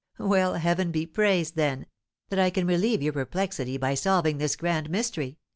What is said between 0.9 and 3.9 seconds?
praised, then, that I can relieve your perplexity